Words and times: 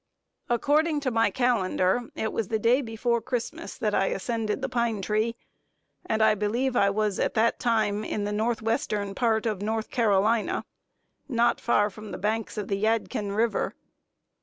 According 0.49 1.01
to 1.01 1.11
my 1.11 1.29
calendar, 1.29 2.09
it 2.15 2.33
was 2.33 2.47
the 2.47 2.57
day 2.57 2.81
before 2.81 3.21
Christmas 3.21 3.77
that 3.77 3.93
I 3.93 4.07
ascended 4.07 4.59
the 4.63 4.67
pine 4.67 4.99
tree; 4.99 5.35
and 6.07 6.23
I 6.23 6.33
believe 6.33 6.75
I 6.75 6.89
was 6.89 7.19
at 7.19 7.35
that 7.35 7.59
time 7.59 8.03
in 8.03 8.23
the 8.23 8.31
north 8.31 8.63
western 8.63 9.13
part 9.13 9.45
of 9.45 9.61
North 9.61 9.91
Carolina, 9.91 10.65
not 11.29 11.61
far 11.61 11.91
from 11.91 12.09
the 12.09 12.17
banks 12.17 12.57
of 12.57 12.67
the 12.67 12.79
Yadkin 12.83 13.33
river. 13.35 13.75